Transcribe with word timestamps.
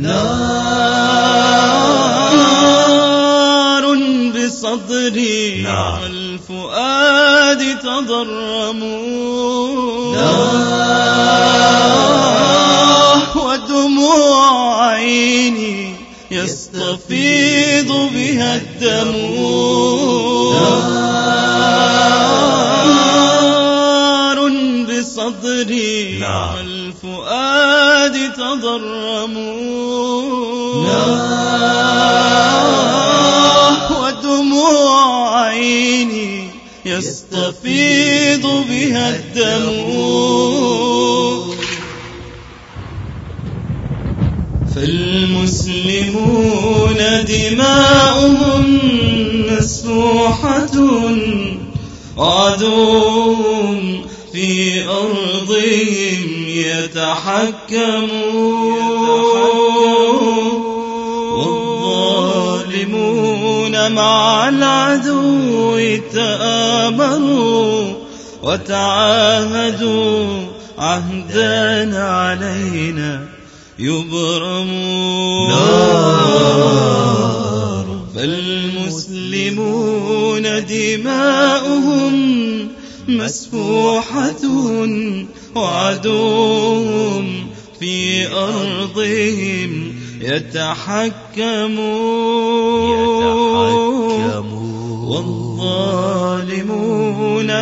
نار 0.00 0.36
بصدري 4.36 5.62
نار. 5.62 6.00
والفؤاد 6.02 7.60
تضرموا 7.78 8.96
نار. 10.16 10.56
ودموع 13.36 14.84
عيني 14.86 15.94
يستفيض 16.30 17.90
بها 18.14 18.56
الدم 18.56 19.12
نار 24.26 24.38
بصدري. 24.88 25.96
والفؤاد 26.56 28.14
تضرموا 28.32 29.55
ودموع 33.90 35.40
عيني 35.40 36.48
يستفيض 36.84 38.46
بها 38.68 39.16
الدم 39.16 39.66
فالمسلمون 45.66 46.44
دماؤهم 47.28 48.64
مسفوحة 49.50 50.76
وعدوهم 52.16 53.80
في 54.32 54.84
أرضهم 54.88 56.44
يتحكمون. 56.48 57.76
مع 63.88 64.48
العدو 64.48 65.78
تآمروا 66.12 67.94
وتعاهدوا 68.42 70.26
عهدا 70.78 71.98
علينا 71.98 73.28
يبرمون 73.78 75.48
نار. 75.48 76.86
فالمسلمون 78.14 79.46
دماؤهم 80.66 82.16
مسفوحة 83.08 84.42
وعدوهم 85.54 87.46
في 87.80 88.26
أرضهم 88.32 89.92
يتحكمون 90.20 91.76
والظالمون 95.06 96.86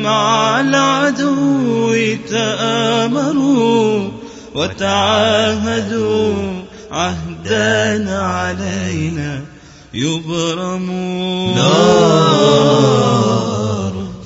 مع 0.00 0.60
العدو 0.60 1.94
تآمروا 2.30 4.08
وتعاهدوا 4.54 6.34
عهدا 6.90 8.14
علينا 8.18 9.40
يبرمون 9.94 11.54
نار. 11.54 12.80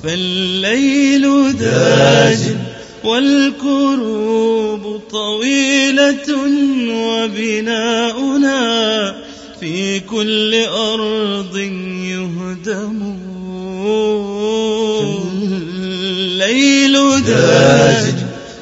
فالليل 0.03 1.57
داج 1.57 2.39
والكروب 3.03 5.01
طويلة 5.11 6.27
وبناؤنا 6.89 8.55
في 9.59 9.99
كل 9.99 10.55
أرض 10.65 11.57
يهدم 12.45 13.01
الليل 15.65 16.95
داج 17.25 18.15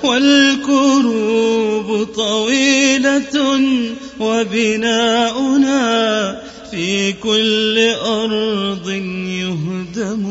والكروب 0.04 1.88
طويلة 2.16 3.60
وبناؤنا 4.20 5.84
في 6.72 7.14
كل 7.14 7.78
أرض 8.06 8.90
يهدم. 8.90 10.24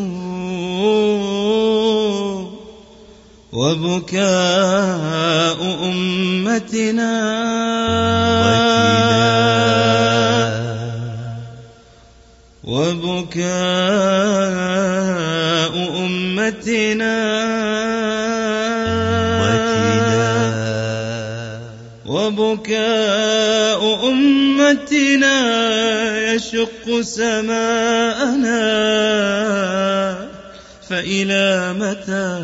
وبكاء 3.52 4.22
أمتنا. 5.84 7.12
وبكاء 12.64 13.42
أمتنا. 16.04 17.18
وبكاء 22.06 23.80
أمتنا 24.10 25.36
يشق 26.32 27.00
سماءنا. 27.00 28.62
فإلى 30.88 31.72
متى؟ 31.78 32.40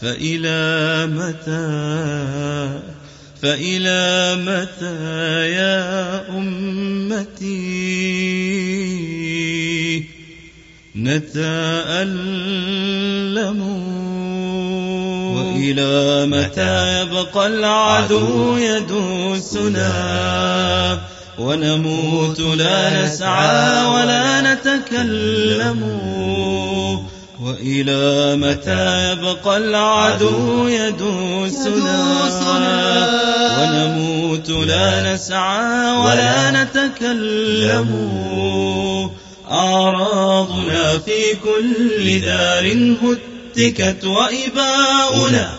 فإلى 0.00 1.06
متى؟ 1.06 2.97
فإلى 3.42 4.36
متى 4.36 5.50
يا 5.50 6.28
أمتي؟ 6.28 7.48
نتألم. 10.96 12.18
وإلى 15.36 16.26
متى 16.26 17.00
يبقى 17.00 17.46
العدو 17.46 18.56
يدوسنا؟ 18.56 19.88
ونموت 21.38 22.40
لا 22.40 23.06
نسعى 23.06 23.86
ولا 23.86 24.54
نتكلم. 24.54 25.80
وإلى 27.42 28.36
متى 28.36 29.12
يبقى 29.12 29.56
العدو 29.56 30.68
يدوسنا؟ 30.68 31.98
ونموت 33.58 34.50
لا 34.50 35.14
نسعى 35.14 35.96
ولا 35.96 36.50
نتكلم. 36.50 37.90
أعراضنا 39.50 40.98
في 40.98 41.34
كل 41.44 42.20
دار 42.20 42.96
هتكت 43.02 44.04
وإباؤنا 44.04 45.50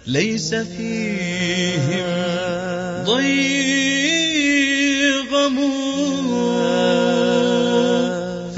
ليس 0.08 0.56
فيهم 0.56 2.08
ضيغم 3.06 3.79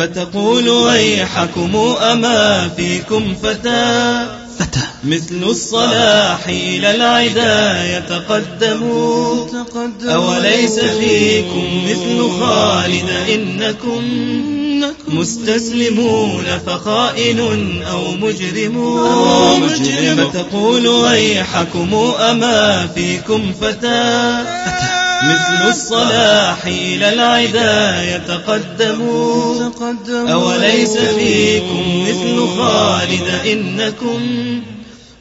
فتقول 0.02 0.70
ويحكم 0.70 1.76
أما 2.02 2.70
فيكم 2.78 3.36
فتى؟ 3.44 4.26
فتى. 4.60 4.80
مثل 5.04 5.44
الصلاح 5.44 6.48
إلى 6.48 6.96
العدا 6.96 7.84
يتقدم. 7.98 8.82
أوليس 10.04 10.80
فيكم 10.80 11.84
مثل 11.90 12.30
خالد 12.40 13.10
إنكم 13.30 14.02
مستسلمون 15.08 16.46
فخائن 16.68 17.40
أو 17.92 18.12
مجرم. 18.12 18.76
فتقول 20.18 20.88
ويحكم 20.88 21.94
أما 22.20 22.88
فيكم 22.96 23.54
فتى. 23.62 24.44
مثل 25.24 25.70
الصلاح 25.70 26.66
إلى 26.66 27.14
العدا 27.14 28.04
يتقدم. 28.16 29.02
أوليس 30.28 30.98
فيكم 30.98 32.06
مثل 32.08 32.48
خالد 32.58 33.28
إنكم 33.46 34.20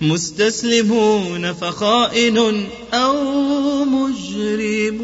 مستسلمون 0.00 1.52
فخائن 1.52 2.66
أو 2.94 3.14
مجرم 3.84 5.00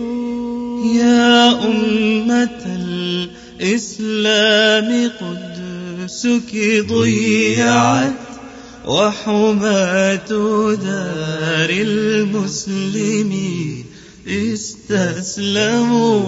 يا 0.97 1.65
أمة 1.65 2.67
الإسلام 3.61 5.11
قدسك 5.21 6.53
ضيعت 6.89 8.13
وحماة 8.87 10.31
دار 10.75 11.71
المسلمين. 11.71 13.86
استسلموا 14.29 16.23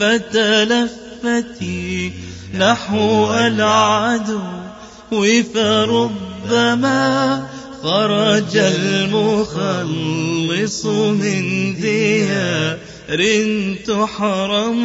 فتلفتي 0.00 1.48
نحو 2.54 3.34
العدو 3.34 4.40
فربما 5.54 7.46
خرج 7.82 8.56
المخلص 8.56 10.06
من 10.86 11.74
ديار 11.80 12.78
تحرم 13.86 14.80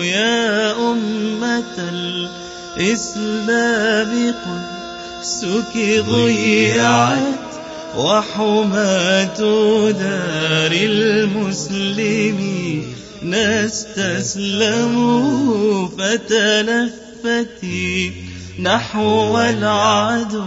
يا 0.00 0.72
أمة 0.92 1.76
الإسلام 2.78 4.34
قدسك 4.34 5.74
ضيعت 6.08 7.45
وحماة 7.96 9.38
دار 9.90 10.72
المسلمين 10.72 12.16
نستسلم 13.22 14.94
فتلفتي 15.98 17.86
نحو 18.60 19.38
العدو 19.38 20.44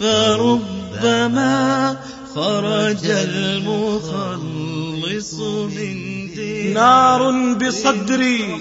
فربما 0.00 1.96
خرج 2.34 3.04
المخلص 3.06 4.54
من 5.76 5.94
دين 6.34 6.74
نار 6.74 7.54
بصدري 7.54 8.60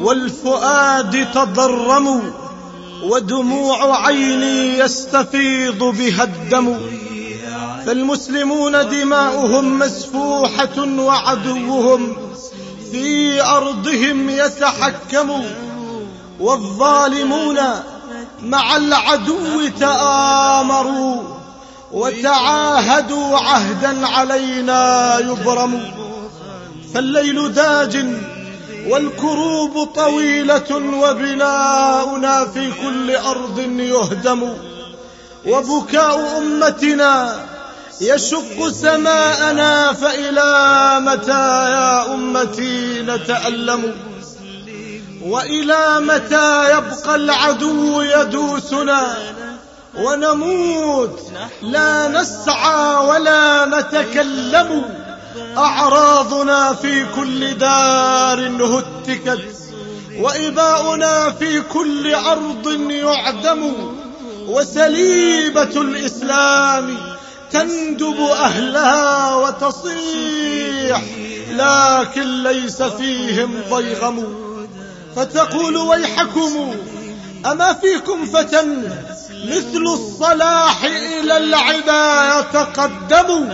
والفؤاد 0.00 1.30
تضرم 1.32 2.32
ودموع 3.02 4.06
عيني 4.06 4.78
يستفيض 4.78 5.84
بها 5.84 6.24
الدم. 6.24 6.78
فالمسلمون 7.86 8.72
دماؤهم 8.72 9.78
مسفوحة 9.78 10.78
وعدوهم 10.98 12.16
في 12.92 13.42
أرضهم 13.42 14.30
يتحكم. 14.30 15.44
والظالمون 16.40 17.58
مع 18.42 18.76
العدو 18.76 19.68
تآمروا 19.80 21.22
وتعاهدوا 21.92 23.38
عهدا 23.38 24.06
علينا 24.06 25.18
يبرم. 25.18 25.80
فالليل 26.94 27.52
داج 27.52 28.06
والكروب 28.88 29.84
طويلة 29.84 30.76
وبناؤنا 31.02 32.44
في 32.44 32.72
كل 32.82 33.16
أرض 33.16 33.58
يهدم. 33.78 34.56
وبكاء 35.46 36.38
أمتنا 36.38 37.40
يشق 38.00 38.68
سماءنا 38.68 39.92
فإلى 39.92 40.96
متى 41.00 41.70
يا 41.70 42.14
أمتي 42.14 43.02
نتألم. 43.02 43.94
وإلى 45.22 46.00
متى 46.00 46.70
يبقى 46.70 47.14
العدو 47.14 48.02
يدوسنا؟ 48.02 49.16
ونموت 49.98 51.20
لا 51.62 52.08
نسعى 52.08 53.06
ولا 53.06 53.66
نتكلم. 53.66 54.84
أعراضنا 55.56 56.74
في 56.74 57.04
كل 57.16 57.54
دار 57.58 58.48
هتكت 58.64 59.40
وإباؤنا 60.18 61.30
في 61.30 61.60
كل 61.60 62.14
أرض 62.14 62.90
يعدم 62.90 63.72
وسليبة 64.48 65.80
الإسلام 65.80 66.96
تندب 67.52 68.20
أهلها 68.20 69.34
وتصيح 69.34 71.02
لكن 71.50 72.42
ليس 72.42 72.82
فيهم 72.82 73.54
ضيغم. 73.70 74.24
فتقول 75.16 75.76
ويحكم 75.76 76.74
أما 77.46 77.72
فيكم 77.72 78.26
فتى 78.26 78.60
مثل 79.44 79.82
الصلاح 79.94 80.84
إلى 80.84 81.36
العدا 81.36 82.38
يتقدم 82.38 83.48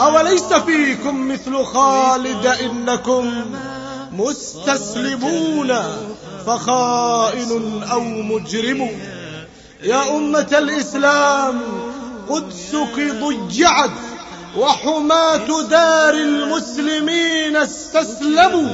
أوليس 0.00 0.52
فيكم 0.52 1.28
مثل 1.28 1.64
خالد 1.64 2.46
إنكم 2.46 3.44
مستسلمون 4.12 5.74
فخائن 6.46 7.82
أو 7.92 8.00
مجرم؟ 8.00 8.88
يا 9.82 10.16
أمة 10.16 10.48
الإسلام 10.52 11.60
قدسك 12.28 12.96
ضجعت 12.98 13.90
وحماة 14.56 15.62
دار 15.70 16.14
المسلمين 16.14 17.56
استسلموا. 17.56 18.68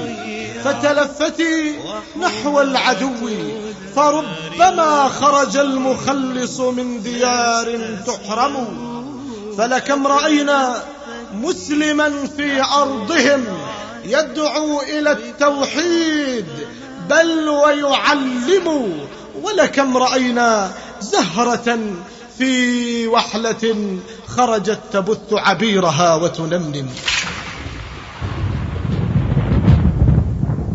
فتلفتي 0.65 1.75
نحو 2.21 2.61
العدو. 2.61 3.31
فربما 3.97 5.09
خرج 5.09 5.57
المخلص 5.57 6.61
من 6.61 7.03
ديار 7.03 7.79
تحرم. 8.07 8.67
فلكم 9.59 10.07
رأينا 10.07 10.83
مسلما 11.35 12.27
في 12.37 12.63
أرضهم 12.63 13.45
يدعو 14.05 14.81
إلى 14.81 15.13
التوحيد 15.13 16.47
بل 17.11 17.49
ويعلم. 17.49 18.99
ولكم 19.43 19.97
رأينا 19.97 20.71
زهرة 21.01 21.79
في 22.39 23.07
وحلة 23.07 23.99
خرجت 24.29 24.81
تبث 24.93 25.33
عبيرها 25.33 26.15
وتنمنم 26.15 26.89